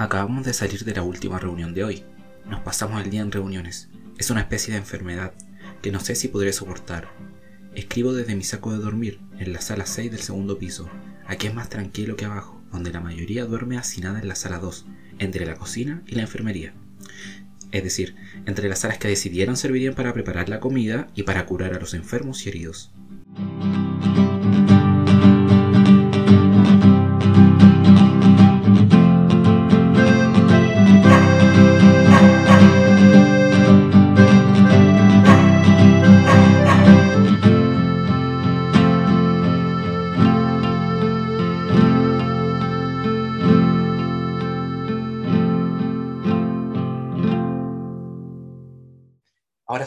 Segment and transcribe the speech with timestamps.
[0.00, 2.04] Acabamos de salir de la última reunión de hoy.
[2.48, 3.88] Nos pasamos el día en reuniones.
[4.16, 5.32] Es una especie de enfermedad
[5.82, 7.08] que no sé si podré soportar.
[7.74, 10.88] Escribo desde mi saco de dormir, en la sala 6 del segundo piso.
[11.26, 14.86] Aquí es más tranquilo que abajo, donde la mayoría duerme hacinada en la sala 2,
[15.18, 16.74] entre la cocina y la enfermería.
[17.72, 18.14] Es decir,
[18.46, 21.92] entre las salas que decidieron servirían para preparar la comida y para curar a los
[21.92, 22.92] enfermos y heridos.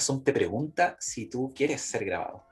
[0.01, 2.43] Zoom te pregunta si tú quieres ser grabado.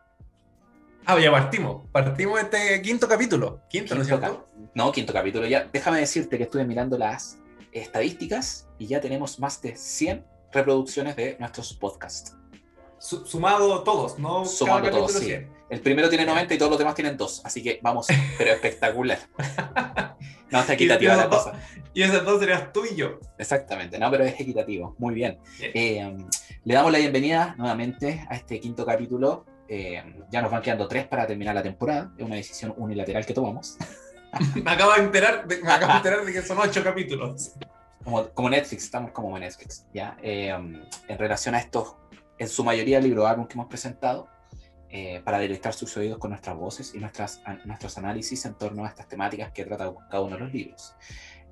[1.05, 1.87] Ah, ya partimos.
[1.91, 3.61] Partimos este quinto capítulo.
[3.69, 4.45] Quinto, ¿no es Quinto cierto?
[4.45, 5.47] cap- No, quinto capítulo.
[5.47, 7.39] Ya, déjame decirte que estuve mirando las
[7.71, 12.35] estadísticas y ya tenemos más de 100 reproducciones de nuestros podcasts.
[12.99, 14.45] Su- sumado todos, ¿no?
[14.45, 15.47] Sumando Cada todos, capítulo sí.
[15.69, 15.77] 100.
[15.77, 17.41] El primero tiene 90 y todos los demás tienen 2.
[17.45, 19.19] Así que vamos, pero espectacular.
[20.51, 21.53] No, está equitativa la esos cosa.
[21.93, 23.19] Y esas dos serías tú y yo.
[23.37, 24.95] Exactamente, no, pero es equitativo.
[24.97, 25.37] Muy bien.
[25.59, 25.71] Bien.
[25.75, 26.17] Eh,
[26.63, 29.45] le damos la bienvenida nuevamente a este quinto capítulo.
[29.67, 32.11] Eh, ya nos van quedando tres para terminar la temporada.
[32.17, 33.77] Es una decisión unilateral que tomamos.
[34.63, 37.53] Me acabo de enterar de, me acabo de, enterar de que son ocho capítulos.
[38.03, 39.85] Como, como Netflix, estamos como Netflix.
[39.93, 40.17] ¿ya?
[40.21, 41.95] Eh, en relación a estos,
[42.37, 44.27] en su mayoría, libro álbum que hemos presentado,
[44.89, 48.85] eh, para deleitar sus oídos con nuestras voces y nuestras, an- nuestros análisis en torno
[48.85, 50.95] a estas temáticas que trata cada uno de los libros.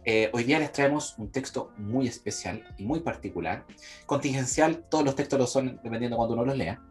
[0.04, 3.66] Eh, hoy día les traemos un texto muy especial y muy particular.
[4.06, 6.82] Contingencial, todos los textos lo son dependiendo de cuando uno los lea.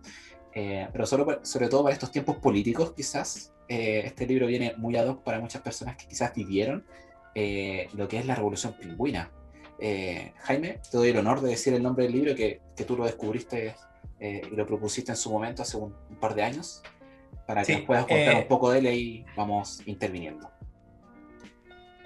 [0.55, 4.97] Eh, pero solo, sobre todo para estos tiempos políticos, quizás, eh, este libro viene muy
[4.97, 6.87] ad hoc para muchas personas que quizás vivieron
[7.35, 9.31] eh, lo que es la revolución pingüina.
[9.79, 12.97] Eh, Jaime, te doy el honor de decir el nombre del libro que, que tú
[12.97, 13.75] lo descubriste
[14.21, 16.82] eh, y lo propusiste en su momento hace un, un par de años,
[17.47, 20.50] para que Sí, nos puedas contar eh, un poco de él y vamos interviniendo.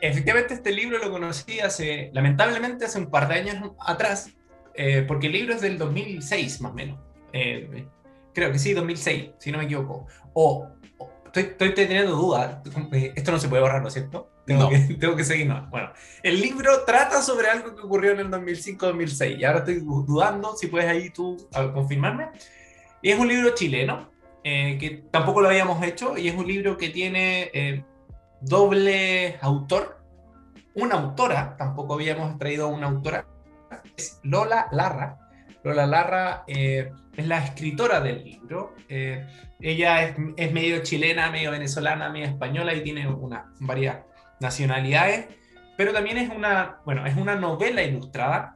[0.03, 4.31] Efectivamente, este libro lo conocí hace, lamentablemente, hace un par de años atrás,
[4.75, 6.99] eh, porque el libro es del 2006, más o menos.
[7.33, 7.87] Eh,
[8.33, 10.07] creo que sí, 2006, si no me equivoco.
[10.33, 10.67] O,
[10.99, 12.59] o- estoy, estoy teniendo dudas.
[13.15, 14.31] esto no se puede borrar, ¿no es cierto?
[14.47, 14.69] Tengo, No.
[14.69, 15.47] que, tengo que seguir.
[15.47, 15.67] no.
[15.71, 15.91] Bueno,
[16.23, 19.39] el libro trata sobre algo que ocurrió en el 2005-2006.
[19.39, 21.37] Y ahora estoy du- dudando si puedes ahí tú
[21.75, 22.29] confirmarme.
[23.03, 24.11] Y es un libro chileno,
[24.45, 27.85] eh, que tampoco lo habíamos hecho, y es un libro que tiene eh,
[28.43, 29.99] doble autor,
[30.75, 33.27] una autora, tampoco habíamos traído una autora,
[33.97, 35.19] es Lola Larra.
[35.63, 38.75] Lola Larra eh, es la escritora del libro.
[38.89, 39.27] eh,
[39.61, 43.99] ella es, es medio chilena, medio venezolana, medio española y tiene una, varias
[44.41, 45.27] nacionalidades,
[45.77, 48.55] pero también es una, bueno, es una novela ilustrada.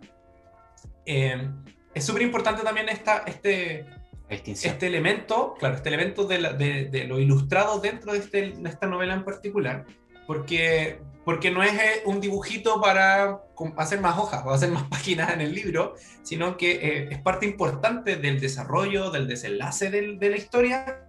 [1.07, 1.49] Eh,
[1.95, 3.87] es súper importante también esta, este,
[4.29, 4.73] distinción.
[4.73, 8.69] este elemento, claro, este elemento de, la- de- de lo ilustrado dentro de, este- de
[8.69, 9.85] esta novela en particular,
[10.27, 13.41] porque, porque no es eh, un dibujito para
[13.77, 17.47] hacer más hojas o hacer más páginas en el libro, sino que eh, es parte
[17.47, 21.05] importante del desarrollo, del desenlace del- de la historia,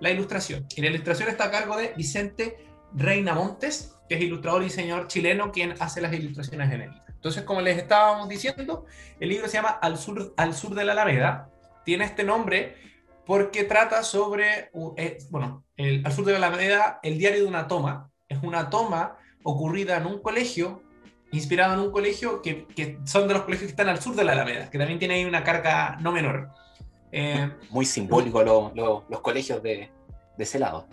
[0.00, 0.66] la ilustración.
[0.76, 5.06] Y la ilustración está a cargo de Vicente Reina Montes, que es ilustrador y diseñador
[5.08, 7.04] chileno, quien hace las ilustraciones en el libro.
[7.08, 8.84] Entonces, como les estábamos diciendo,
[9.18, 11.48] el libro se llama Al sur, al sur de la Alameda,
[11.84, 12.76] tiene este nombre
[13.24, 17.66] porque trata sobre, eh, bueno, el- al sur de la Alameda, el diario de una
[17.66, 18.10] toma.
[18.28, 20.82] Es una toma ocurrida en un colegio,
[21.30, 24.24] inspirado en un colegio que, que son de los colegios que están al sur de
[24.24, 26.48] la Alameda, que también tiene ahí una carga no menor.
[27.12, 29.90] Eh, Muy simbólico lo- lo- los colegios de,
[30.36, 30.88] de ese lado.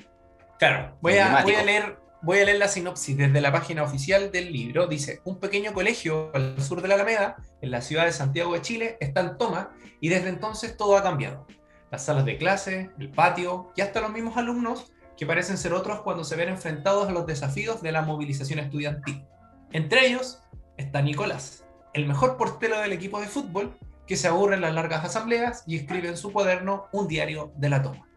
[0.60, 4.32] Claro, voy a, voy, a leer, voy a leer la sinopsis desde la página oficial
[4.32, 4.86] del libro.
[4.86, 8.62] Dice, un pequeño colegio al sur de la Alameda, en la ciudad de Santiago de
[8.62, 11.48] Chile, está en toma y desde entonces todo ha cambiado.
[11.90, 16.02] Las salas de clase, el patio y hasta los mismos alumnos que parecen ser otros
[16.02, 19.24] cuando se ven enfrentados a los desafíos de la movilización estudiantil.
[19.72, 20.42] Entre ellos
[20.78, 21.64] está Nicolás,
[21.94, 25.76] el mejor portero del equipo de fútbol que se aburre en las largas asambleas y
[25.76, 28.08] escribe en su cuaderno un diario de la toma.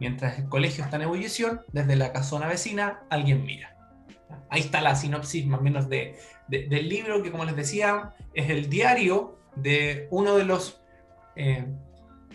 [0.00, 3.76] Mientras el colegio está en ebullición, desde la casona vecina alguien mira.
[4.48, 8.12] Ahí está la sinopsis más o menos de, de- del libro, que como les decía,
[8.34, 10.82] es el diario de uno de los
[11.36, 11.64] eh,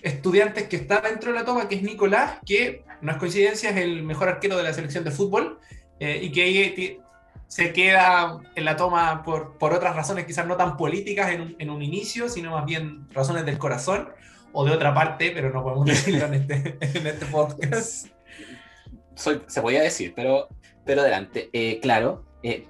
[0.04, 3.78] estudiantes que está dentro de la toma, que es Nicolás, que no es coincidencia, es
[3.78, 5.60] el mejor arquero de la selección de fútbol,
[6.00, 7.00] eh, y que ahí
[7.48, 11.56] se queda en la toma por, por otras razones quizás no tan políticas en un,
[11.60, 14.10] en un inicio, sino más bien razones del corazón
[14.52, 18.08] o de otra parte, pero no podemos decirlo en este, en este podcast.
[19.14, 20.50] Soy, se podía decir, pero,
[20.84, 21.50] pero adelante.
[21.54, 22.68] Eh, claro, eh,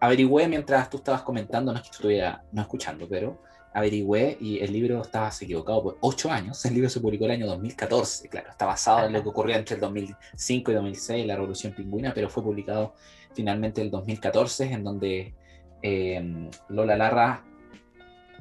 [0.00, 3.40] averigüé mientras tú estabas comentando, no es que estuviera no escuchando, pero
[3.72, 6.64] averigüé y el libro estaba equivocado por ocho años.
[6.64, 9.76] El libro se publicó el año 2014, claro, está basado en lo que ocurrió entre
[9.76, 12.94] el 2005 y 2006, la Revolución Pingüina, pero fue publicado
[13.34, 15.34] finalmente el 2014, en donde
[15.82, 17.44] eh, Lola Larra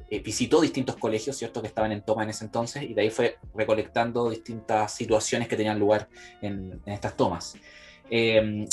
[0.10, 3.10] eh, visitó distintos colegios, ¿cierto?, que estaban en toma en ese entonces, y de ahí
[3.10, 6.08] fue recolectando distintas situaciones que tenían lugar
[6.42, 7.56] en, estas tomas.
[8.10, 8.66] Eh,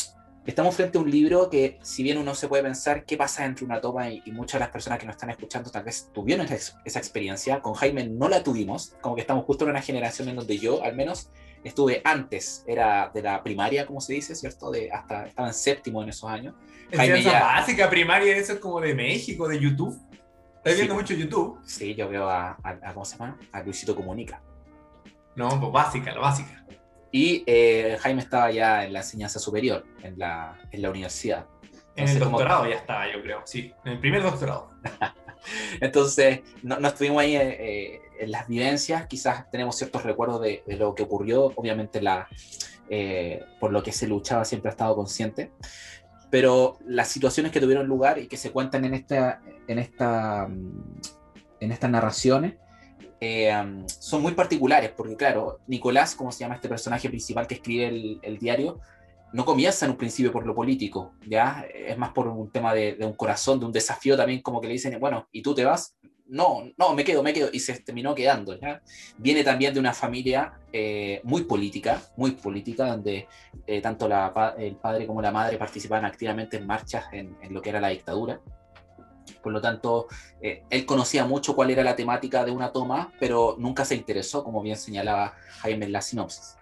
[0.46, 3.64] estamos frente a un libro que, si bien uno se puede pensar qué pasa entre
[3.64, 6.80] una toma y, muchas de las personas que nos están escuchando tal vez tuvieron esa,
[6.84, 10.36] esa, experiencia, con Jaime no la tuvimos, como que estamos justo en una generación en
[10.36, 11.30] donde yo, al menos,
[11.64, 14.70] estuve antes, era de la primaria, como se dice, ¿cierto?
[14.70, 16.54] De hasta, estaba en séptimo en esos años.
[16.92, 17.40] Jaime ya...
[17.40, 19.98] básica, primaria, eso es como de México, de YouTube.
[20.56, 21.60] ¿Estás viendo mucho YouTube?
[21.64, 22.56] Sí, yo veo a,
[22.92, 23.38] ¿cómo se llama?
[23.52, 24.42] A Luisito Comunica.
[25.36, 26.64] No, pues básica, la básica.
[27.14, 31.46] Y eh, Jaime estaba ya en la enseñanza superior, en la, en la universidad.
[31.94, 34.72] en el doctorado ya estaba, yo creo, sí, en el primer doctorado.
[35.80, 40.96] Entonces, no, estuvimos ahí eh, eh, en las vivencias, quizás tenemos ciertos recuerdos de, lo
[40.96, 42.26] que ocurrió, obviamente la,
[43.60, 45.52] por lo que se luchaba siempre ha estado consciente,
[46.32, 50.48] pero las situaciones que tuvieron lugar y que se cuentan en, esta, en, esta,
[51.60, 52.54] en estas narraciones
[53.24, 58.18] eh, son muy particulares, porque claro, Nicolás, como se llama este personaje principal que escribe
[58.22, 58.80] el, diario,
[59.32, 61.66] no comienza en un principio por lo político, ¿ya?
[61.74, 64.74] Es más por un tema de, un corazón, de un desafío también, como que le
[64.74, 65.96] dicen, bueno, ¿y tú te vas?
[66.26, 68.82] No, no, me quedo, me quedo, y se terminó quedando, ¿ya?
[69.16, 73.26] Viene también de una familia eh, muy política, muy política, donde
[73.66, 77.62] eh, tanto la, el padre como la madre participaban activamente en marchas en, en lo
[77.62, 78.40] que era la dictadura.
[79.42, 80.06] Por lo tanto,
[80.40, 84.44] eh, él conocía mucho cuál era la temática de una toma, pero nunca se interesó,
[84.44, 86.56] como bien señalaba Jaime en la sinopsis.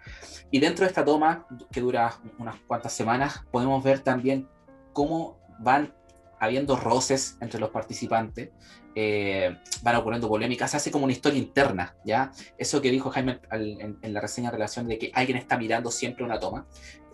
[0.50, 4.48] Y dentro de esta toma, que dura unas cuantas semanas, podemos ver también
[4.92, 5.94] cómo van
[6.38, 8.50] habiendo roces entre los participantes,
[8.94, 12.32] eh, van ocurriendo polémicas, se hace como una historia interna, ¿ya?
[12.58, 16.24] Eso que dijo Jaime en, la reseña en relación de que alguien está mirando siempre
[16.24, 16.66] una toma,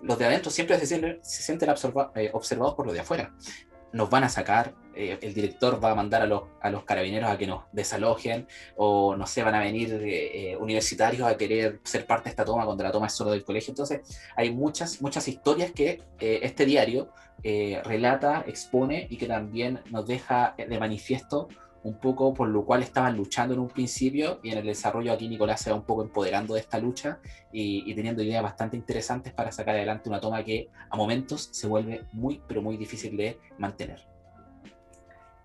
[0.02, 3.34] los de adentro siempre se sienten, se sienten eh, observados por los de afuera
[3.92, 7.30] nos van a sacar, eh, el director va a mandar a los, a los carabineros
[7.30, 8.46] a que nos desalojen,
[8.76, 12.44] o no sé, van a venir eh, eh, universitarios a querer ser parte de esta
[12.44, 13.70] toma cuando la toma es solo del colegio.
[13.70, 14.00] Entonces,
[14.36, 17.12] hay muchas, muchas historias que este diario
[17.84, 21.48] relata, expone y que también nos deja de manifiesto
[21.82, 25.28] un poco por lo cual estaban luchando en un principio y en el desarrollo aquí
[25.28, 27.18] Nicolás se va un poco empoderando de esta lucha
[27.52, 32.04] y, teniendo ideas bastante interesantes para sacar adelante una toma que a momentos se vuelve
[32.12, 34.06] muy pero muy difícil de mantener.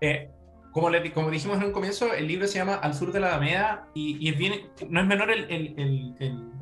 [0.00, 0.30] Eh,
[0.72, 3.28] como, le, como dijimos en un comienzo, el libro se llama Al sur de la
[3.28, 6.14] Alameda y, es bien, no es menor el, el,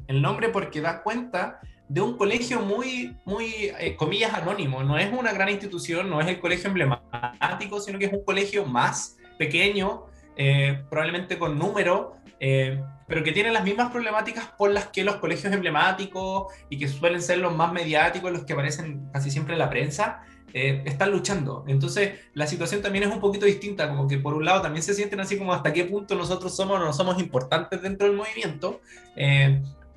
[0.07, 4.83] el, nombre porque da cuenta de un colegio muy, muy, eh, comillas, anónimo.
[4.83, 8.67] No es una gran institución, no es el colegio emblemático, sino que es un colegio
[8.67, 10.07] más pequeño,
[10.37, 15.17] eh, probablemente con número, eh, pero que tiene las mismas problemáticas por las que los
[15.17, 19.59] colegios emblemáticos y que suelen ser los más mediáticos, los que aparecen casi siempre en
[19.59, 20.23] la prensa,
[20.55, 21.65] eh, están luchando.
[21.67, 24.95] Entonces, la situación también es un poquito distinta, como que por un lado también se
[24.95, 28.81] sienten así como hasta qué punto nosotros somos o no somos importantes dentro del movimiento,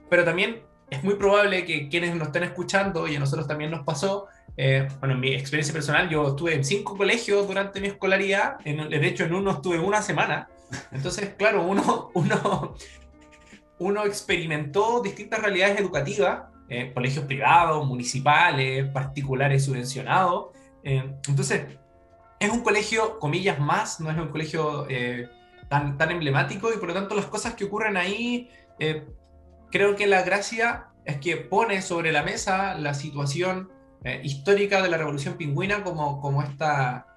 [0.10, 3.84] pero también es muy probable que quienes nos estén escuchando, y a nosotros también nos
[3.84, 8.60] pasó, eh, bueno, en mi experiencia personal, yo estuve en cinco colegios durante mi escolaridad,
[8.60, 10.48] de hecho en uno estuve una semana,
[10.92, 12.76] entonces, claro, uno, uno,
[13.80, 20.48] uno experimentó distintas realidades educativas, eh, colegios privados, municipales, particulares subvencionados,
[20.84, 21.66] eh, entonces,
[22.40, 24.88] es un colegio, comillas, más, no es un colegio
[25.70, 28.50] tan, tan emblemático y por lo tanto las cosas que ocurren ahí
[29.72, 33.70] creo que la gracia es que pone sobre la mesa la situación
[34.06, 37.08] eh, histórica de la Revolución Pingüina como, como, esta,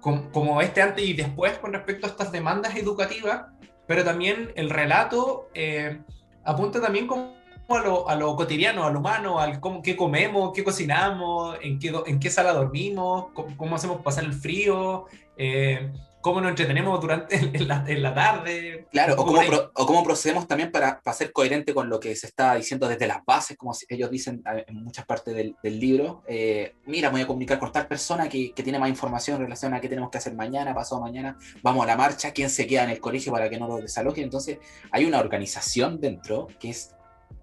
[0.00, 3.46] como, este antes y después con respecto a estas demandas educativas,
[3.86, 6.00] pero también el relato eh,
[6.44, 7.36] apunta también como
[7.68, 11.94] a lo, a lo, cotidiano, al humano, al cómo, qué comemos, qué cocinamos, en qué,
[12.06, 15.06] en qué sala dormimos, cómo, hacemos pasar el frío,
[15.36, 15.92] eh,
[16.26, 18.88] cómo nos entretenemos durante en la, en la tarde.
[18.90, 19.40] Claro, o cómo,
[19.74, 23.06] o cómo, procedemos también para, para, ser coherente con lo que se está diciendo desde
[23.06, 26.24] las bases, como ellos dicen en muchas partes del, del libro.
[26.26, 29.72] Eh, mira, voy a comunicar con tal persona que, que, tiene más información en relación
[29.72, 32.82] a qué tenemos que hacer mañana, pasado mañana, vamos a la marcha, quién se queda
[32.82, 34.24] en el colegio para que no lo desalojen.
[34.24, 34.58] Entonces,
[34.90, 36.95] hay una organización dentro que es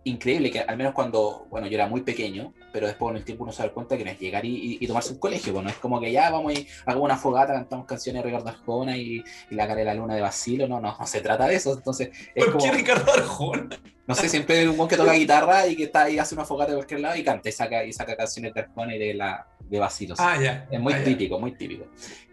[0.06, 3.44] increíble que al menos cuando, bueno, yo era muy pequeño, pero después con el tiempo
[3.44, 6.00] uno se da cuenta que no es llegar y, tomarse un colegio, bueno, es como
[6.00, 9.80] que ya vamos y hagamos una fogata, cantamos canciones de Ricardo Arjona y, la cara
[9.80, 12.10] de la luna de Basilo, no, no, no se trata de eso, entonces...
[12.36, 13.70] Es ¿Por qué Ricardo Arjona?
[14.06, 16.44] No sé, siempre hay un buen que toca guitarra y que está ahí, hace una
[16.44, 19.14] fogata de cualquier lado y canta y saca, y saca canciones de Arjona y de
[19.14, 20.20] la, de vacilos.
[20.20, 20.68] Ah, ya.
[20.70, 21.86] Es muy Ah, típico, muy típico.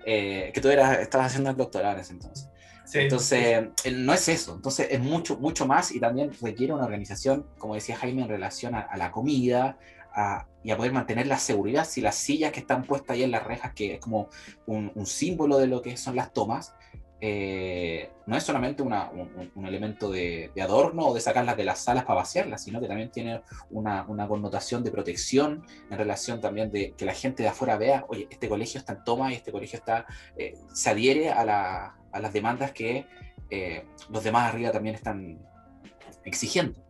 [0.04, 2.48] Eh, que tú eras, estabas haciendo el doctorado en ese entonces.
[2.94, 4.54] Entonces, eh, no es eso.
[4.54, 8.74] Entonces, es mucho, mucho más y también requiere una organización, como decía Jaime, en relación
[8.74, 9.78] a, la comida
[10.12, 11.84] a- y a poder mantener la seguridad.
[11.86, 14.28] Si las sillas que están puestas ahí en las rejas, que es como
[14.66, 16.74] un, símbolo de lo que son las tomas,
[17.22, 21.80] eh, no es solamente una- un, elemento de, de adorno o de sacarlas de las
[21.80, 26.70] salas para vaciarlas, sino que también tiene una, una connotación de protección en relación también
[26.70, 29.52] de que la gente de afuera vea, oye, este colegio está en toma y este
[29.52, 30.06] colegio está,
[30.36, 33.06] eh, se adhiere a, la- a las demandas que
[33.50, 35.38] eh, los demás arriba también están
[36.24, 36.80] exigiendo.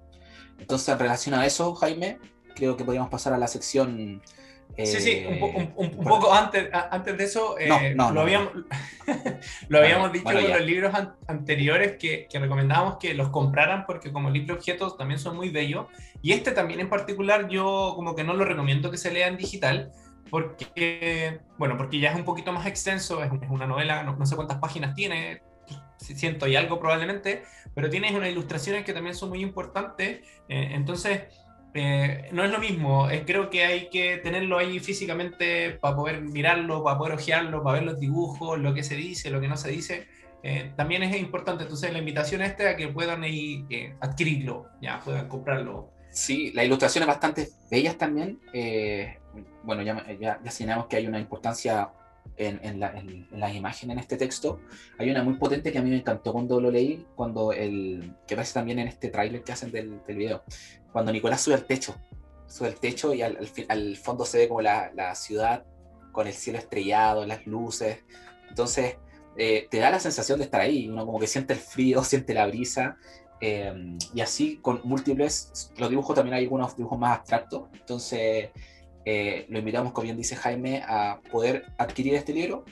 [0.58, 2.18] Entonces, en relación a eso, Jaime,
[2.54, 4.22] creo que podríamos pasar a la sección...
[4.78, 7.66] Sí, sí, un, po- eh, un- un- un bueno, poco antes, antes de eso, eh,
[7.68, 8.52] No, no, lo no, habíamos,
[9.68, 10.56] lo habíamos dicho bueno, ya.
[10.58, 15.18] los libros an- anteriores que, que recomendábamos que los compraran porque como libro objetos también
[15.18, 15.86] son muy bellos.
[16.22, 19.36] Y este también en particular yo como que no lo recomiendo que se lea en
[19.36, 19.90] digital
[20.30, 24.16] porque, bueno, porque ya es un poquito más extenso, es, un- es una novela, no,
[24.16, 25.42] no sé cuántas páginas tiene,
[25.98, 27.42] ciento y algo probablemente,
[27.74, 30.20] pero tiene unas ilustraciones que también son muy importantes.
[30.48, 31.22] eh, entonces...
[31.72, 36.20] Eh, no es lo mismo, eh, creo que hay que tenerlo ahí físicamente para poder
[36.20, 39.56] mirarlo, para poder ojearlo, para ver los dibujos, lo que se dice, lo que no
[39.56, 40.08] se dice.
[40.42, 45.28] Eh, también es importante, entonces la invitación es a que puedan eh, adquirirlo, ya puedan
[45.28, 45.92] comprarlo.
[46.10, 48.40] Sí, las ilustraciones bastante bellas también.
[48.52, 49.16] eh,
[49.62, 51.92] bueno, ya, ya, ya señalamos que hay una importancia
[52.36, 54.60] en, en, en- en las imágenes en este texto.
[54.98, 58.34] Hay una muy potente que a mí me encantó cuando lo leí, cuando el, que
[58.34, 60.42] aparece también en este tráiler que hacen del, del video,
[60.92, 61.94] cuando Nicolás sube al techo,
[62.46, 65.64] sube al techo y al, al al fondo se ve como la, la ciudad
[66.12, 67.98] con el cielo estrellado, las luces.
[68.48, 68.96] Entonces,
[69.36, 72.34] eh, te da la sensación de estar ahí, uno como que siente el frío, siente
[72.34, 72.96] la brisa,
[73.40, 78.50] eh, y así con múltiples, los dibujos también hay algunos dibujos más abstractos, entonces
[79.04, 82.64] eh, lo invitamos, como bien dice Jaime, a poder adquirir este libro.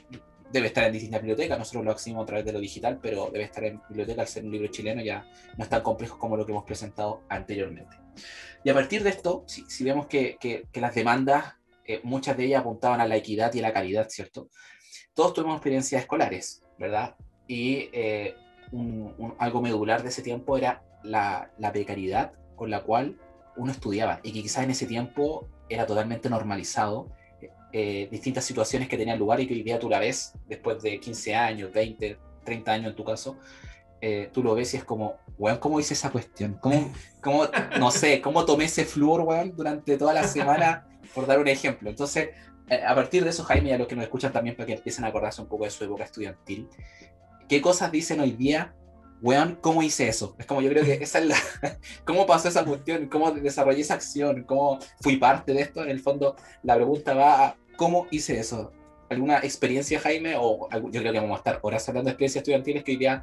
[0.51, 3.45] Debe estar en distintas bibliotecas, nosotros lo accedimos a través de lo digital, pero debe
[3.45, 5.27] estar en biblioteca al ser un libro chileno, ya
[5.59, 7.97] no es tan complejo como lo que hemos presentado anteriormente.
[8.65, 12.37] Y a partir de esto, si, si vemos que, que- que las demandas, eh, muchas
[12.39, 14.49] de ellas apuntaban a la equidad y a la calidad, ¿cierto?
[15.13, 17.15] Todos tuvimos experiencias escolares, ¿verdad?
[17.47, 18.35] Y eh,
[18.73, 23.17] un- un- algo medular de ese tiempo era la, la precariedad con la cual
[23.57, 27.09] uno estudiaba y que quizás en ese tiempo era totalmente normalizado
[27.73, 30.99] eh, distintas situaciones que tenían lugar y que hoy día tú la ves después de
[31.01, 33.37] 15 años, 20, 30 años en tu caso,
[34.01, 36.55] eh, tú lo ves y es como, weón, ¿cómo hice esa cuestión?
[36.61, 37.45] ¿Cómo, cómo,
[37.79, 41.91] no sé, cómo tomé ese flúor, weón, durante toda la semana, por dar un ejemplo?
[41.91, 42.31] Entonces,
[42.71, 44.73] eh, a partir de eso, Jaime, y a los que nos escuchan también para que
[44.75, 46.69] empiecen a acordarse un poco de su época estudiantil,
[47.49, 48.75] ¿qué cosas dicen hoy día?
[49.21, 50.37] Weón, ¿cómo hice eso?
[50.39, 51.37] Es como yo creo que esa es la...
[52.05, 53.09] ¿Cómo pasó esa cuestión?
[53.09, 54.45] ¿Cómo desarrollé esa acción?
[54.45, 55.83] ¿Cómo fui parte de esto?
[55.83, 58.73] En el fondo, la pregunta va a ¿cómo hice eso?
[59.09, 60.35] ¿Alguna experiencia, Jaime?
[60.39, 63.23] O yo creo que vamos a estar horas hablando de experiencias estudiantiles que hoy día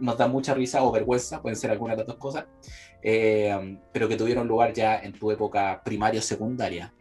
[0.00, 2.46] nos dan mucha risa o vergüenza, pueden ser algunas de las dos cosas,
[3.02, 6.92] eh, pero que tuvieron lugar ya en tu época primaria o secundaria.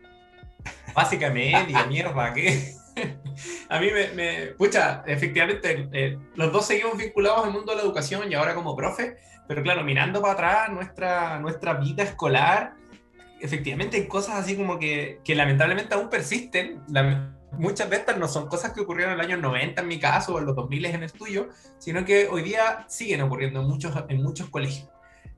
[0.93, 2.75] Básicamente, y mierda, que
[3.69, 7.83] a mí me, me- pucha, efectivamente, eh, los dos seguimos vinculados al mundo de la
[7.83, 9.17] educación y ahora como profe,
[9.47, 12.73] pero claro, mirando para atrás nuestra, nuestra vida escolar,
[13.41, 16.81] efectivamente hay cosas así como que, que lamentablemente aún persisten.
[16.89, 19.99] La- muchas de estas no son cosas que ocurrieron en el año 90 en mi
[19.99, 23.67] caso o en los 2000 en el tuyo, sino que hoy día siguen ocurriendo en
[23.67, 24.87] muchos, en muchos colegios.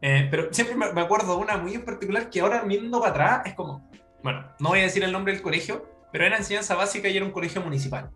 [0.01, 3.53] Eh, pero siempre me acuerdo una muy en particular que ahora mirando para atrás es
[3.53, 3.89] como,
[4.23, 7.25] bueno, no voy a decir el nombre del colegio, pero era enseñanza básica y era
[7.25, 8.09] un colegio municipal.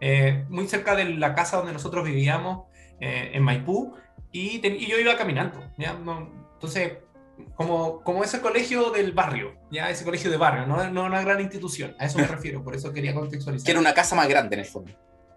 [0.00, 2.66] Eh, muy cerca de la casa donde nosotros vivíamos,
[3.00, 3.94] eh, en Maipú,
[4.32, 5.62] y, y yo iba caminando.
[5.78, 5.94] ¿ya?
[5.94, 6.98] No- entonces,
[7.54, 11.40] como, como ese colegio del barrio, ya ese colegio de barrio, no, no una gran
[11.40, 13.64] institución, a eso me refiero, por eso quería contextualizar.
[13.64, 14.92] Que era una casa más grande en el fondo.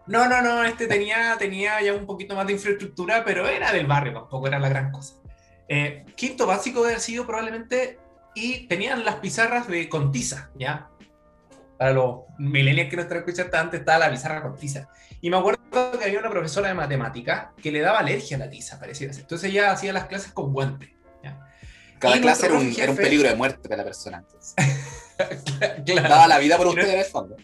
[0.07, 3.87] No, no, no, este tenía, tenía ya un poquito más de infraestructura, pero era del
[3.87, 5.15] barrio, tampoco era la gran cosa.
[5.67, 7.97] Eh, quinto básico debe haber sido probablemente,
[8.35, 10.89] y tenían las pizarras de con tiza, ¿ya?
[11.77, 14.87] Para los millennials que no están escuchando antes, estaba la pizarra con tiza.
[15.21, 15.59] Y me acuerdo
[15.99, 19.13] que había una profesora de matemática que le daba alergia a la tiza, pareciera.
[19.13, 20.89] Entonces ella hacía las clases con guantes.
[21.97, 24.17] Cada Y clase era un, era un jefe- peligro de muerte para la persona.
[24.17, 24.55] entonces.
[25.85, 26.09] Claro.
[26.09, 27.37] Daba la vida por usted en el fondo.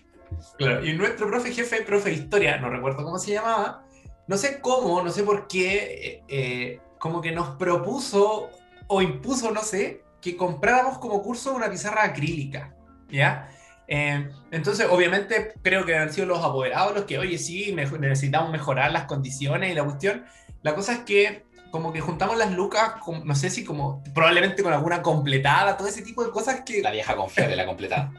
[0.58, 3.86] Claro, y nuestro profe jefe, profe de historia, no recuerdo cómo se llamaba,
[4.28, 8.50] no sé cómo, no sé por qué, eh, eh, como que nos propuso
[8.88, 12.74] o impuso, no sé, que compráramos como curso una pizarra acrílica,
[13.10, 13.50] ¿ya?
[13.94, 18.90] Eh, entonces, obviamente, creo que han sido los apoderados los que, oye, sí, necesitamos mejorar
[18.94, 20.24] las condiciones y la cuestión.
[20.62, 24.64] La cosa es que, como que juntamos las lucas, con- no sé si como, probablemente
[24.64, 28.14] con alguna completada, todo ese tipo de cosas que La vieja confiable, la completada.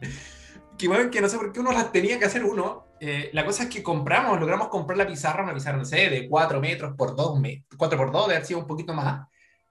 [0.78, 2.86] que, bueno, que no sé por qué uno las tenía que hacer uno.
[3.00, 6.28] Eh, la cosa es que compramos, logramos comprar la pizarra, una pizarra, no sé, de
[6.28, 7.40] 4 metros por 2,
[7.76, 9.26] 4 por 2, de haber sido un poquito más.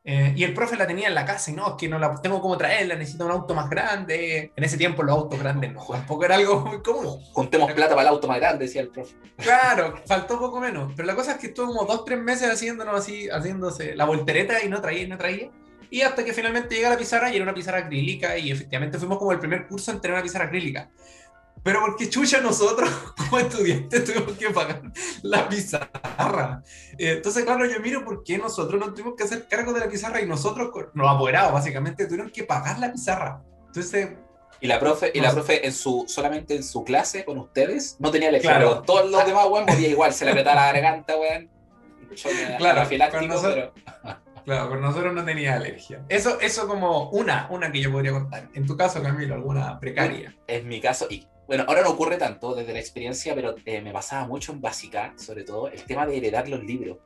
[0.08, 2.14] Eh, y el profe la tenía en la casa y no, es que no la
[2.22, 4.52] tengo como traerla, necesito un auto más grande.
[4.56, 7.20] En ese tiempo los autos grandes no, tampoco era algo muy común.
[7.34, 9.16] Juntemos plata para el auto más grande, decía el profe.
[9.38, 10.94] Claro, faltó poco menos.
[10.96, 14.64] Pero la cosa es que estuvo como dos, tres meses haciéndonos así, haciéndose la voltereta
[14.64, 15.50] y no traía y no traía.
[15.90, 19.18] Y hasta que finalmente llega la pizarra y era una pizarra acrílica y efectivamente fuimos
[19.18, 20.92] como el primer curso en tener una pizarra acrílica.
[21.66, 24.84] Pero porque chucha nosotros como estudiantes tuvimos que pagar
[25.24, 26.62] la pizarra.
[26.92, 29.90] Eh, entonces, claro, yo miro por qué nosotros no tuvimos que hacer cargo de la
[29.90, 33.42] pizarra y nosotros, los apoderados, básicamente, tuvieron que pagar la pizarra.
[33.66, 34.10] Entonces...
[34.62, 38.12] Y la profe, y la profe en su, solamente en su clase con ustedes no
[38.12, 38.54] tenía lección.
[38.54, 38.84] Claro.
[38.84, 41.50] todos los demás, weón, podía igual, se le apretaba la garganta, weón.
[42.60, 42.88] Claro,
[43.28, 43.72] nosotros,
[44.46, 46.06] claro, con nosotros no tenía alergia.
[46.08, 48.50] Eso, eso como una, una que yo podría contar.
[48.54, 50.36] En tu caso, Camilo, alguna precaria.
[50.48, 53.92] En mi caso, y bueno, ahora no ocurre tanto desde la experiencia, pero eh, me
[53.92, 56.98] pasaba mucho en básica, sobre todo, el tema de heredar los libros.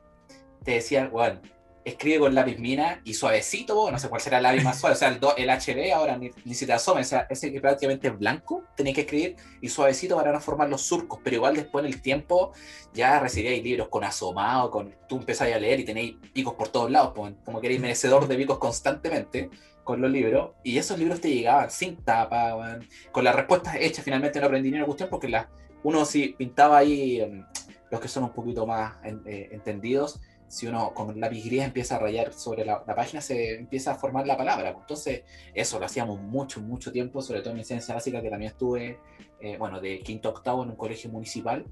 [0.63, 1.41] Te decía, bueno,
[1.89, 4.97] escribe con lápiz mina y suavecito, no sé cuál será el lápiz más suave, o
[4.97, 8.07] sea, el, el HB ahora ni, ni se te asome, o sea, ese que prácticamente
[8.07, 11.85] es blanco, tenés que escribir y suavecito para no formar los surcos, pero igual después
[11.85, 12.53] en el tiempo
[12.93, 16.89] ya recibíais libros con asomado, con tú empezáis a leer y tenéis picos por todos
[16.89, 19.49] lados, como queréis merecedor de picos constantemente
[19.83, 22.79] con los libros, y esos libros te llegaban sin tapa,
[23.11, 25.49] con las respuestas hechas, finalmente no aprendí ni una cuestión, porque la,
[25.83, 27.43] uno si pintaba ahí, em,
[27.89, 31.99] los que son un poquito más eh, entendidos, si uno con lápiz gris empieza a
[31.99, 34.75] rayar sobre la, página, se empieza a formar la palabra.
[34.77, 35.21] Entonces,
[35.53, 38.99] eso lo hacíamos mucho, mucho tiempo, sobre todo en mi ciencia básica, que también estuve,
[39.39, 41.65] eh, bueno, de quinto a octavo en un colegio municipal.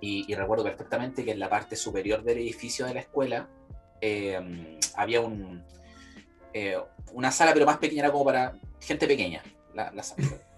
[0.00, 3.50] Y, recuerdo perfectamente que en la parte superior del edificio de la escuela
[4.00, 5.62] em, había un,
[6.54, 6.78] eh,
[7.12, 9.42] una sala, pero más pequeña, era como para gente pequeña.
[9.74, 9.92] La,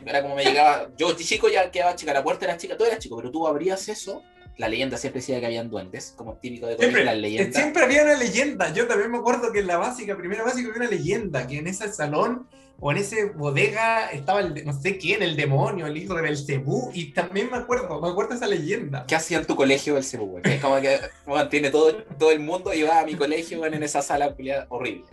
[0.06, 2.98] Era como me llegaba, yo chico ya quedaba chica, la puerta era chica, todo era
[2.98, 4.22] chico, pero tú abrías eso,
[4.58, 7.54] la leyenda siempre decía que habían duendes, como típico de siempre, las leyendas.
[7.54, 10.82] Siempre había una leyenda, yo también me acuerdo que en la básica, primera básica, había
[10.82, 12.46] una leyenda, que en ese salón
[12.78, 16.90] o en ese bodega estaba el, no sé quién, el demonio, el hijo de Belcebú,
[16.92, 19.04] y también me acuerdo, me acuerdo esa leyenda.
[19.06, 20.40] ¿Qué hacía en tu colegio Belcebú?
[20.42, 20.98] Es como que
[21.48, 24.34] tiene todo, todo el mundo y va a mi colegio en esa sala
[24.68, 25.04] horrible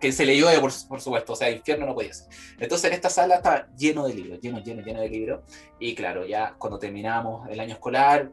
[0.00, 2.26] que se le llueve, por, por, supuesto, o sea, infierno no podía ser.
[2.58, 5.40] Entonces en esta sala estaba lleno de libros, lleno, lleno, lleno de libros,
[5.78, 8.30] y claro, ya cuando terminábamos el año escolar,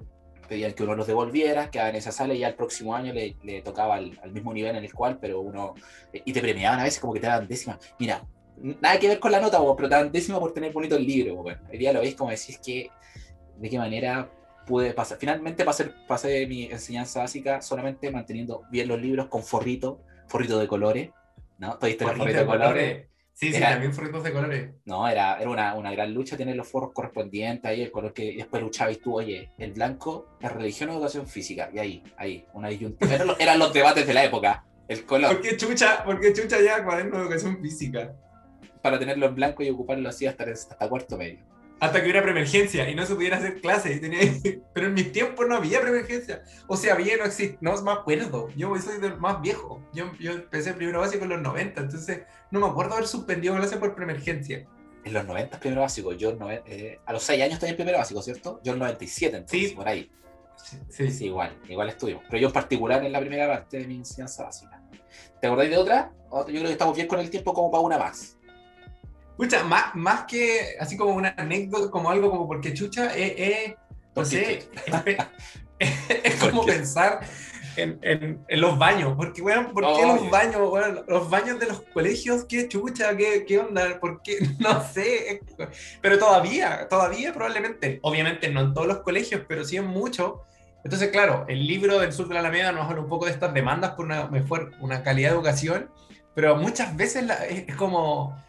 [0.47, 3.35] pedían que uno los devolviera, quedaba en esa sala y ya el próximo año le,
[3.43, 5.75] le tocaba al, al, mismo nivel en el cual, pero uno,
[6.13, 7.77] y te premiaban a veces como que te daban décima.
[7.99, 8.23] Mira,
[8.57, 11.35] nada que ver con la nota, pero te daban décima por tener bonito el libro.
[11.35, 12.89] Bueno, el día lo veis como decís que,
[13.57, 14.29] de qué manera
[14.65, 15.17] pude pasar.
[15.17, 20.67] Finalmente pasé, pasé mi enseñanza básica solamente manteniendo bien los libros con forrito, forrito de
[20.67, 21.09] colores,
[21.57, 21.75] ¿no?
[21.77, 23.07] Todavía los forritos de colores.
[23.37, 24.71] Sí, sí, también forritos de colores.
[24.85, 28.33] No, era, era una, una, gran lucha tener los forros correspondientes ahí, el color que
[28.35, 32.69] después luchabas tú, oye, el blanco es religión o educación física, y ahí, ahí, una
[32.69, 33.13] disyuntiva.
[33.13, 35.33] eran, los, eran los debates de la época, el color.
[35.33, 38.15] ¿Por qué chucha, por qué chucha ya cuaderno de educación física?
[38.81, 41.45] Para tenerlo en blanco y ocuparlo así hasta, hasta cuarto medio
[41.79, 44.01] hasta que hubiera preemergencia y no se pudiera hacer clases.
[44.01, 44.19] Tenía...
[44.73, 46.43] Pero en mis tiempos no había preemergencia.
[46.67, 48.49] O sea, había, no existe, no me acuerdo.
[48.55, 49.81] Yo soy del más viejo.
[49.93, 53.77] Yo, yo empecé primero básico en los 90, entonces no me acuerdo haber suspendido clases
[53.77, 54.65] por preemergencia.
[55.03, 58.21] En los 90 primero básico, yo eh, a los 6 años estoy en primero básico,
[58.21, 58.59] ¿cierto?
[58.63, 59.75] Yo en 97, entonces, sí.
[59.75, 60.11] por ahí.
[60.89, 62.21] Sí, sí, igual, igual estudio.
[62.29, 64.81] Pero yo en particular en la primera parte de mi enseñanza básica.
[65.39, 66.11] ¿Te acordáis de otra?
[66.31, 68.36] Yo creo que estamos bien con el tiempo como para una más.
[69.37, 73.75] Escucha, más, más que así como una anécdota, como algo como porque chucha, eh, eh,
[74.15, 74.67] no sé,
[75.77, 77.19] es, como pensar
[77.75, 81.03] en, en, en, los baños, porque, weón, ¿por qué los baños, weón?
[81.07, 84.39] Los baños de los colegios, qué chucha, qué, qué onda, ¿por qué?
[84.59, 85.41] No sé,
[86.01, 90.33] pero todavía, todavía probablemente, obviamente no en todos los colegios, pero sí en muchos.
[90.83, 93.53] Entonces, claro, el libro del sur de la Alameda nos habla un poco de estas
[93.53, 95.91] demandas por una mejor, una calidad de educación,
[96.33, 98.46] pero muchas veces la, es como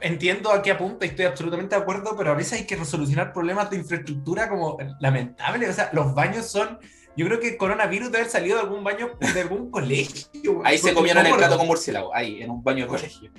[0.00, 3.32] entiendo a qué apunta y estoy absolutamente de acuerdo, pero a veces hay que resolucionar
[3.32, 5.70] problemas de infraestructura como lamentables.
[5.70, 6.78] O sea, los baños son.
[7.16, 10.62] Yo creo que coronavirus debe haber salido de algún baño de algún colegio.
[10.64, 13.30] Ahí se comieron el plato con murciélago, ahí, en un baño de colegio.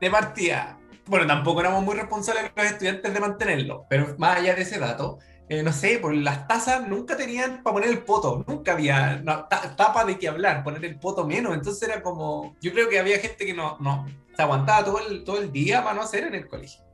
[0.00, 0.78] De partida.
[1.06, 5.18] Bueno, tampoco éramos muy responsables los estudiantes de mantenerlo, pero más allá de ese dato,
[5.48, 9.44] eh, no sé, por las tazas nunca tenían para poner el poto, nunca había no,
[9.44, 13.18] tapa de qué hablar, poner el poto menos, entonces era como, yo creo que había
[13.20, 16.34] gente que no, no, se aguantaba todo el, todo el día para no hacer en
[16.34, 16.84] el colegio.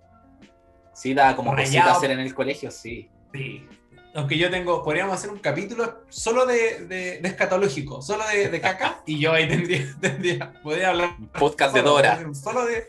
[0.92, 3.10] Sí, da como cosita hacer en el colegio, sí.
[3.32, 3.66] Sí.
[4.14, 9.02] Aunque yo tengo, podríamos hacer un capítulo solo de, de, escatológico, solo de, de, caca,
[9.06, 11.16] y yo ahí tendría, tendría podría hablar.
[11.38, 12.22] podcast de Dora.
[12.34, 12.88] Solo de,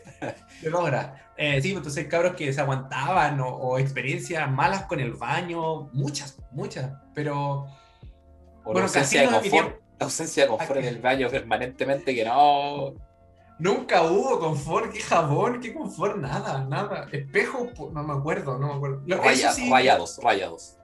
[0.60, 1.23] de Dora.
[1.36, 6.92] Eh, sí, entonces cabros que se aguantaban o, experiencias malas con el baño, muchas, muchas,
[7.12, 7.66] pero...
[8.64, 12.94] bueno, ausencia de confort, ausencia de confort en el baño permanentemente que no...
[13.58, 17.06] Nunca hubo confort, qué jabón, qué confort, nada, nada.
[17.12, 19.02] Espejo, no me acuerdo, no me acuerdo.
[19.06, 20.76] rayados, rayados.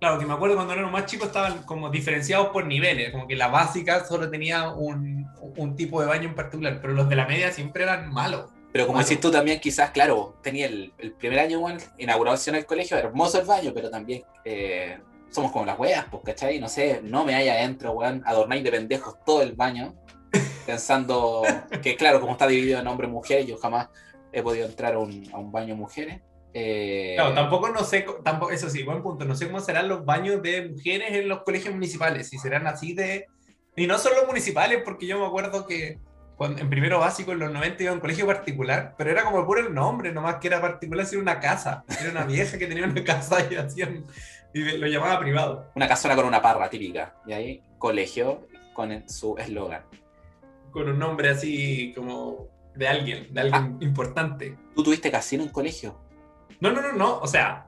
[0.00, 3.36] Claro, que me acuerdo cuando éramos más chicos estaban como diferenciados por niveles, como que
[3.36, 7.26] la básica solo tenía un, un tipo de baño en particular, pero los de la
[7.26, 8.50] media siempre eran malos.
[8.76, 12.66] Pero como decís tú también, quizás, claro, tenía el, el primer año, bueno, inauguración del
[12.66, 14.98] colegio, hermoso el baño, pero también eh,
[15.30, 16.60] somos como las weas, pues, ¿cachai?
[16.60, 19.94] No sé, no me haya adentro, weón, adornáis de pendejos todo el baño,
[20.66, 21.42] pensando
[21.82, 23.88] que, claro, como está dividido en hombres y mujeres, yo jamás
[24.30, 26.20] he podido entrar a un, a un baño mujeres.
[26.52, 27.14] Eh...
[27.16, 30.42] Claro, tampoco no sé, tampoco, eso sí, buen punto, no sé cómo serán los baños
[30.42, 33.24] de mujeres en los colegios municipales, si serán así de...
[33.74, 35.98] Y no solo municipales, porque yo me acuerdo que
[36.38, 39.60] en primero básico, en los 90 iba a un colegio particular, pero era como puro
[39.60, 41.84] el nombre, nomás que era particular, era una casa.
[41.98, 44.04] Era una vieja que tenía una casa y hacían,
[44.52, 45.70] y lo llamaba privado.
[45.74, 47.14] Una casona con una parra típica.
[47.26, 49.82] Y ahí, colegio con su eslogan.
[50.70, 53.84] Con un nombre así como de alguien, de alguien ah.
[53.84, 54.58] importante.
[54.74, 55.98] ¿Tú tuviste casino en colegio?
[56.60, 57.18] No, no, no, no.
[57.20, 57.66] O sea,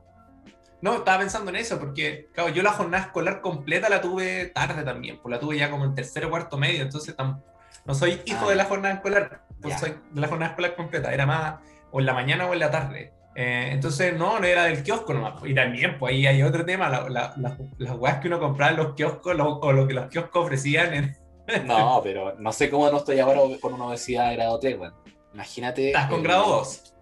[0.82, 4.82] no, estaba pensando en eso, porque, claro, yo la jornada escolar completa la tuve tarde
[4.82, 8.20] también, pues la tuve ya como en tercero o cuarto medio, entonces tampoco no soy
[8.26, 8.50] hijo ah.
[8.50, 11.56] de la jornada escolar, pues soy de la jornada escolar completa, era más
[11.90, 13.12] o en la mañana o en la tarde.
[13.34, 15.34] Eh, entonces, no, no era del kiosco nomás.
[15.44, 19.36] Y también, pues ahí hay otro tema, las weas que uno compraba en los kioscos
[19.38, 21.16] o lo que los kioscos ofrecían.
[21.64, 24.96] no, pero no sé cómo no estoy ahora con una obesidad de grado 3, bueno.
[25.32, 25.88] Imagínate.
[25.88, 26.94] ¿Estás con grado 2?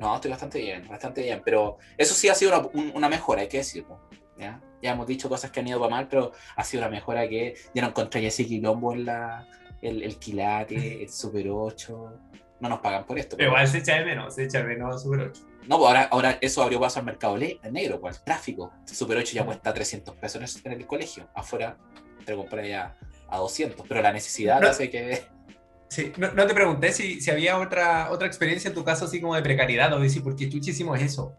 [0.00, 1.40] no, estoy bastante bien, bastante bien.
[1.44, 4.00] Pero eso sí ha sido una, una mejora, hay que decirlo.
[4.36, 4.60] ¿ya?
[4.82, 7.54] ya hemos dicho cosas que han ido para mal, pero ha sido una mejora que
[7.74, 9.46] ya no encontré ese quilombo en la,
[9.82, 12.12] el, el Quilate, el Super 8.
[12.60, 13.36] No nos pagan por esto.
[13.36, 15.42] Pero igual se echa de menos, se echa de menos Super 8.
[15.68, 18.72] No, pues ahora, ahora eso abrió paso al mercado negro, pues, el tráfico.
[18.88, 21.28] El Super 8 ya cuesta 300 pesos en el colegio.
[21.34, 21.76] Afuera
[22.24, 22.96] te lo compré ya
[23.28, 25.24] a 200, pero la necesidad hace que...
[25.88, 29.20] Sí, no, no, te pregunté si, si había otra, otra experiencia en tu caso así
[29.20, 31.32] como de precariedad o decir, ¿por qué chuchi hicimos eso?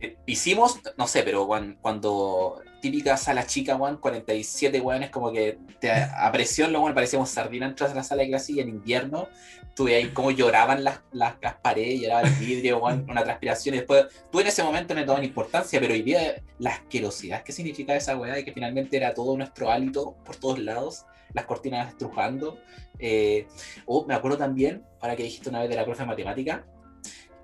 [0.00, 1.46] Eh, hicimos, no sé, pero
[1.80, 7.70] cuando, típica sala chica, weón, 47 weones, como que te, a presión, lo parecíamos sardinas
[7.70, 9.28] entras a la sala de clase y en invierno
[9.74, 14.06] tuve ahí como lloraban las, las, paredes, lloraba el vidrio, weón, una transpiración y después,
[14.30, 17.94] tú en ese momento no le daban importancia, pero hoy día la asquerosidad, ¿qué significa
[17.96, 18.34] esa weá?
[18.34, 22.58] De que finalmente era todo nuestro hálito por todos lados, las cortinas estrujando.
[22.98, 23.46] Eh,
[23.84, 26.64] oh, me acuerdo también, para que dijiste una vez de la profe de matemática,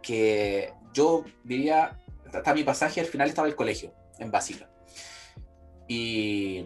[0.01, 1.99] que yo vivía
[2.33, 4.72] hasta mi pasaje, al final estaba el colegio, en básica.
[5.93, 6.65] Y,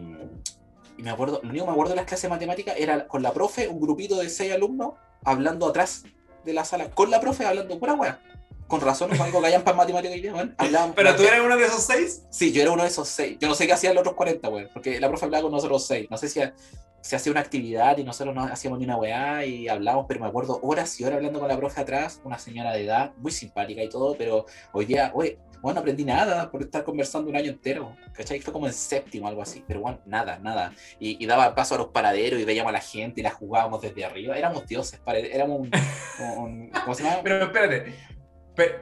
[0.99, 3.33] me acuerdo, lo único que me acuerdo de las clases de matemática era con la
[3.33, 6.05] profe, un grupito de seis alumnos, hablando atrás
[6.45, 8.21] de la sala, con la profe hablando pura weá.
[8.67, 10.27] Con razón, no algo que hayan para matemática y
[10.59, 10.93] hablaban.
[10.95, 12.23] ¿Pero tú eras uno de esos seis?
[12.31, 13.37] Sí, yo era uno de esos seis.
[13.41, 15.87] Yo no sé qué hacían los otros 40, weón, porque la profe hablaba con nosotros
[15.87, 16.09] seis.
[16.11, 16.41] No sé si
[17.01, 20.27] se hacía una actividad y nosotros no hacíamos ni una weá y hablábamos, pero me
[20.27, 23.83] acuerdo horas y horas hablando con la profe atrás, una señora de edad, muy simpática
[23.83, 27.97] y todo, pero hoy día, oye, bueno, aprendí nada por estar conversando un año entero,
[28.13, 28.39] ¿cachai?
[28.39, 30.73] Fue como en séptimo, algo así, pero bueno, nada, nada.
[31.01, 34.05] Y, daba paso a los paraderos y veíamos a la gente y la jugábamos desde
[34.05, 34.39] arriba.
[34.39, 37.19] Éramos dioses, éramos un, ¿cómo se llama?
[37.25, 37.97] Pero espérate,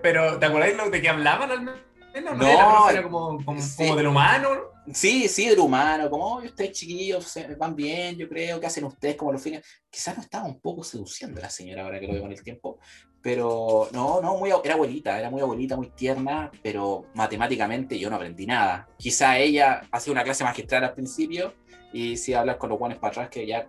[0.02, 2.36] pero, ¿te acordáis de que hablaban al menos?
[2.36, 4.50] No, era como, como, como del humano.
[4.92, 9.32] Sí, sí, del humano, como ustedes chiquillos van bien, yo creo, ¿qué hacen ustedes como
[9.32, 9.64] los fines?
[9.88, 12.78] Quizás no estaba un poco seduciendo la señora ahora que lo veo con el tiempo,
[13.24, 18.16] pero no, no, muy, era abuelita, era muy abuelita, muy tierna, pero matemáticamente yo no
[18.16, 18.86] aprendí nada.
[18.98, 21.54] Quizá ella hacía una clase magistral al principio
[21.90, 23.66] y sí hablar con los guanes para atrás que ya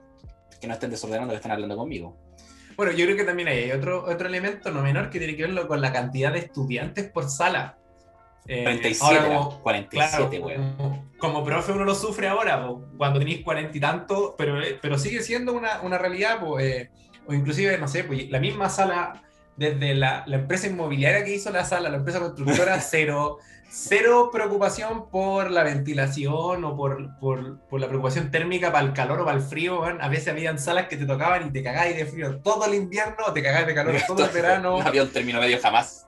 [0.59, 2.17] que no estén desordenando, que estén hablando conmigo.
[2.75, 5.67] Bueno, yo creo que también hay otro, otro elemento no menor que tiene que ver
[5.67, 7.77] con la cantidad de estudiantes por sala.
[8.45, 10.41] 47, eh, 47,
[11.17, 15.23] como, profe uno lo sufre ahora, cuando tenéis cuarenta y tanto, pero, eh, pero sigue
[15.23, 16.89] siendo una, una realidad, eh,
[17.25, 19.24] o inclusive, no sé, pues, la misma sala
[19.57, 23.39] desde la, la, empresa inmobiliaria que hizo la sala, la empresa constructora, cero,
[23.69, 29.21] cero preocupación por la ventilación o por, por, por, la preocupación térmica para el calor
[29.21, 29.83] o para el frío.
[29.83, 33.31] A veces habían salas que te tocaban y te cagáis de frío todo el invierno,
[33.33, 34.79] te cagáis de calor todo el verano.
[34.79, 36.07] No había un término medio jamás.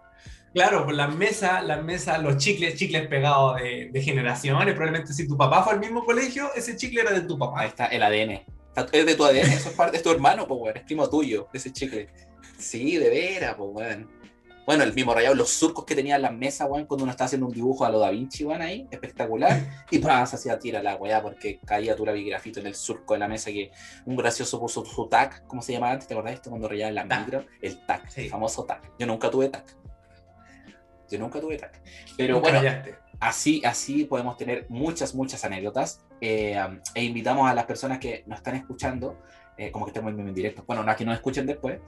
[0.53, 4.73] Claro, por las mesas, las mesas, los chicles, chicles pegados de, de, generaciones.
[4.73, 7.61] Probablemente si tu papá fue al mismo colegio, ese chicle era de tu papá.
[7.61, 8.41] Ahí está el ADN.
[8.91, 11.73] Es de tu ADN, eso es parte de tu hermano, pues, es primo tuyo, ese
[11.73, 12.09] chicle.
[12.57, 14.17] Sí, de veras, pues, weón.
[14.65, 17.27] Bueno, el mismo rayado, los surcos que tenía en las mesas, weón, cuando uno estaba
[17.27, 19.61] haciendo un dibujo a lo Da Vinci, weón, ahí, espectacular.
[19.91, 23.29] Y se hacía tira la weá porque caía tu lapigrafito en el surco de la
[23.29, 23.71] mesa que
[24.05, 26.09] un gracioso puso su tac, ¿cómo se llamaba antes?
[26.09, 27.45] ¿Te acordás esto cuando rayaba en la micro?
[27.61, 28.91] El tac, el famoso tac.
[28.99, 29.77] Yo nunca tuve tac.
[31.09, 31.81] Yo nunca tuve tac.
[32.17, 32.59] Pero bueno,
[33.21, 36.01] así, así podemos tener muchas, muchas anécdotas.
[36.19, 36.59] Eh,
[36.93, 39.17] e invitamos a las personas que nos están escuchando,
[39.57, 41.79] eh, como que estemos en directo, bueno, no, que nos escuchen después,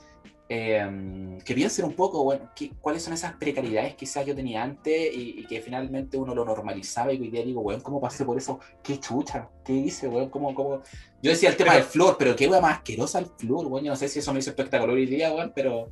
[0.52, 2.50] eh, que piensen un poco, bueno,
[2.82, 7.14] cuáles son esas precariedades que quizás yo tenía antes y, que finalmente uno lo normalizaba
[7.14, 8.60] y hoy día digo, bueno, ¿cómo pasé por eso?
[8.82, 9.48] ¿Qué chucha?
[9.64, 10.30] ¿Qué hice, weón?
[10.32, 10.82] ¿Cómo, cómo?
[11.22, 13.86] Yo decía el tema del flor, pero qué weón más asquerosa el flor, weón.
[13.86, 15.92] Yo no sé si eso me hizo espectacular hoy día, weón, pero...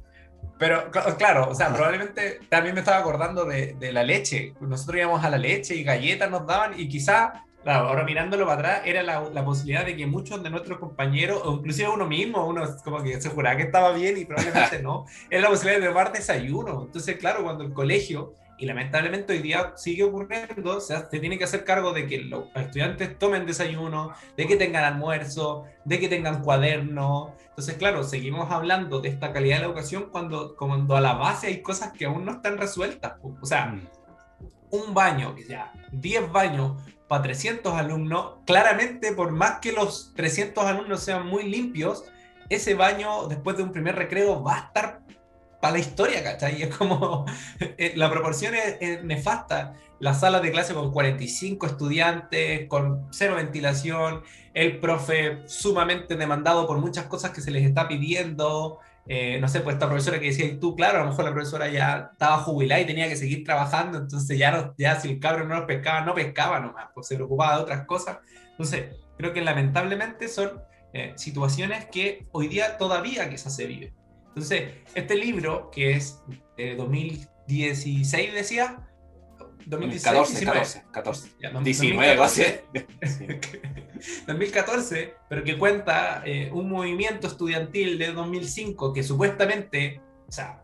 [0.59, 4.53] Pero claro, o sea, probablemente también me estaba acordando de, de, la leche.
[4.59, 8.59] Nosotros íbamos a la leche y galletas nos daban y quizá Claro, ahora mirándolo para
[8.59, 12.47] atrás, era la, la, posibilidad de que muchos de nuestros compañeros, o inclusive uno mismo,
[12.47, 15.87] uno como que se juraba que estaba bien y probablemente no, era la posibilidad de
[15.89, 16.83] tomar desayuno.
[16.85, 21.37] Entonces, claro, cuando el colegio, y lamentablemente hoy día sigue ocurriendo, o sea, se tiene
[21.37, 26.07] que hacer cargo de que los estudiantes tomen desayuno, de que tengan almuerzo, de que
[26.07, 27.35] tengan cuaderno.
[27.49, 31.47] Entonces, claro, seguimos hablando de esta calidad de la educación cuando, cuando a la base
[31.47, 33.15] hay cosas que aún no están resueltas.
[33.41, 33.87] O sea, mm.
[34.71, 41.01] un baño, sea 10 baños para 300 alumnos, claramente por más que los 300 alumnos
[41.01, 42.05] sean muy limpios,
[42.49, 45.01] ese baño después de un primer recreo va a estar
[45.61, 46.61] para la historia, ¿cachai?
[46.61, 47.25] Es como,
[47.59, 49.73] eh, la proporción es, nefasta.
[49.99, 54.21] La sala de clase con 45 estudiantes, con cero ventilación,
[54.53, 59.61] el profe sumamente demandado por muchas cosas que se les está pidiendo, eh, no sé,
[59.61, 62.81] pues esta profesora que decía tú, claro, a lo mejor la profesora ya estaba jubilada
[62.81, 66.01] y tenía que seguir trabajando, entonces ya, no, ya si el cabrón no lo pescaba,
[66.01, 68.17] no pescaba nomás, pues se preocupaba de otras cosas.
[68.51, 70.61] Entonces, creo que lamentablemente son
[70.93, 73.93] eh, situaciones que hoy día todavía quizás se vive.
[74.27, 76.19] Entonces, este libro, que es
[76.57, 78.87] de 2016, decía,
[79.65, 81.29] 2014, 14, 14.
[81.63, 82.63] 19, 2014,
[85.29, 90.63] pero que cuenta eh, un movimiento estudiantil de 2005 que supuestamente, o sea,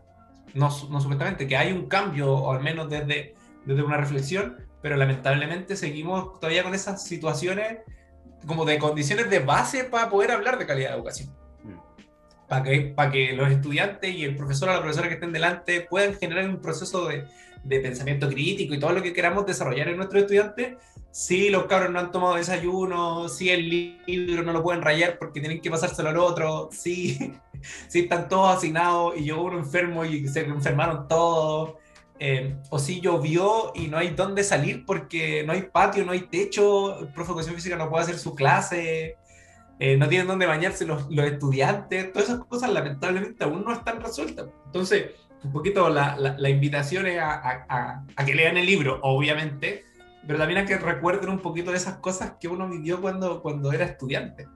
[0.54, 4.96] no, no, supuestamente, que hay un cambio, o al menos desde, desde una reflexión, pero
[4.96, 7.78] lamentablemente seguimos todavía con esas situaciones
[8.46, 11.30] como de condiciones de base para poder hablar de calidad de educación.
[11.62, 11.78] Mm.
[12.48, 15.80] Para que, para que los estudiantes y el profesor o la profesora que estén delante
[15.80, 17.24] puedan generar un proceso de,
[17.64, 20.76] de pensamiento crítico y todo lo que queramos desarrollar en nuestros estudiantes,
[21.14, 25.38] si los cabros no han tomado desayuno, si el libro no lo pueden rayar porque
[25.38, 27.36] tienen que pasárselo al otro, si,
[27.88, 31.74] si están todos asignados y yo uno enfermo y se enfermaron todos,
[32.18, 36.22] eh, o si llovió y no hay dónde salir porque no hay patio, no hay
[36.22, 39.16] techo, el profe de educación física no puede hacer su clase,
[39.78, 44.00] eh, no tienen dónde bañarse los, los estudiantes, todas esas cosas lamentablemente aún no están
[44.00, 44.46] resueltas.
[44.66, 45.12] Entonces,
[45.44, 49.84] un poquito la, la, invitación es a, a, que lean el libro, obviamente,
[50.26, 53.72] pero también a que recuerden un poquito de esas cosas que uno vivió cuando, cuando
[53.72, 54.48] era estudiante.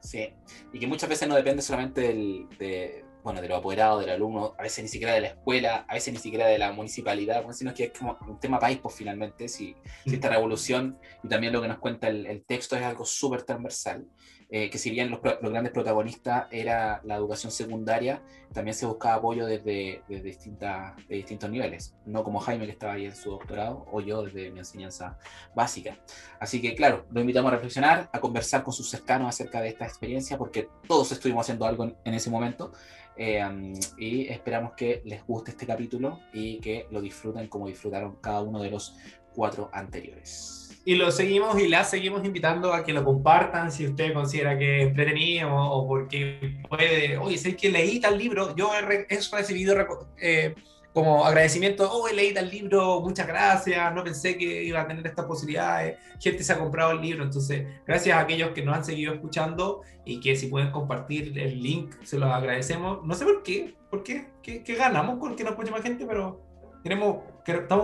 [0.00, 0.32] Sí,
[0.72, 4.54] y que muchas veces no depende solamente del, de, bueno, de los apoderados, del alumno,
[4.58, 7.74] a veces ni siquiera de la escuela, a veces ni siquiera de la municipalidad, sino
[7.74, 11.60] que es como un tema país, pues finalmente, si, si esta revolución y también lo
[11.60, 14.06] que nos cuenta el, el texto es algo súper transversal.
[14.52, 18.20] Eh, que si bien los, grandes protagonistas era la educación secundaria,
[18.52, 23.04] también se buscaba apoyo desde, distintas, de distintos niveles, no como Jaime que estaba ahí
[23.04, 25.16] en su doctorado o yo desde mi enseñanza
[25.54, 25.96] básica.
[26.40, 29.84] Así que claro, lo invitamos a reflexionar, a conversar con sus cercanos acerca de esta
[29.84, 32.72] experiencia, porque todos estuvimos haciendo algo en, ese momento.
[33.16, 38.40] Eh, y esperamos que les guste este capítulo y que lo disfruten como disfrutaron cada
[38.40, 38.96] uno de los
[39.32, 44.12] cuatro anteriores y lo seguimos y la seguimos invitando a que lo compartan si usted
[44.12, 49.06] considera que es entretenido o porque puede, oye, sé que leí tal libro, yo he,
[49.08, 49.76] recibido
[50.20, 50.52] eh,
[50.92, 55.26] como agradecimiento, oh, leí tal libro, muchas gracias, no pensé que iba a tener estas
[55.26, 59.14] posibilidades, gente se ha comprado el libro, entonces gracias a aquellos que nos han seguido
[59.14, 63.06] escuchando y que si pueden compartir el link, se los agradecemos.
[63.06, 66.40] No sé por qué, por qué, qué, ganamos con que nos escuche más gente, pero
[66.82, 67.18] tenemos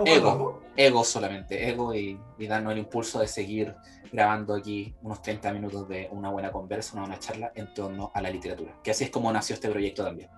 [0.05, 3.75] ego, ego solamente, ego y, darnos el impulso de seguir
[4.11, 8.21] grabando aquí unos 30 minutos de una buena conversa, una buena charla en torno a
[8.21, 10.29] la literatura, que así es como nació este proyecto también.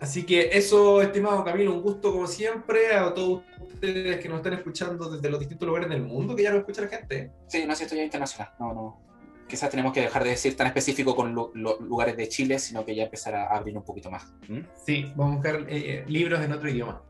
[0.00, 4.52] Así que eso, estimado Camilo, un gusto como siempre a todos ustedes que nos están
[4.52, 7.32] escuchando desde los distintos lugares del mundo, que ya nos escucha la gente.
[7.46, 9.00] Sí, no es esto ya internacional, no, no.
[9.48, 12.94] Quizás tenemos que dejar de decir tan específico con los lugares de Chile, sino que
[12.94, 14.30] ya empezar a abrir un poquito más.
[14.46, 14.60] ¿Mm?
[14.84, 17.02] Sí, vamos a buscar eh, libros en otro idioma.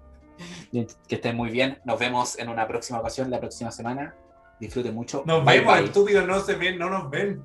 [0.72, 1.78] Que estén muy bien.
[1.84, 4.14] Nos vemos en una próxima ocasión, la próxima semana.
[4.60, 5.22] Disfruten mucho.
[5.26, 7.42] Nos vemos, estúpidos, no se ven, no nos ven.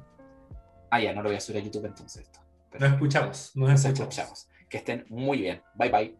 [0.89, 2.23] Ah, ya, no lo voy a subir a YouTube entonces.
[2.23, 2.39] Esto.
[2.79, 3.51] Nos escuchamos.
[3.55, 3.99] Nos escuchamos.
[3.99, 4.49] escuchamos.
[4.69, 5.61] Que estén muy bien.
[5.75, 6.17] Bye bye.